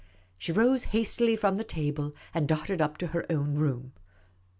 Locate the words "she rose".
0.39-0.85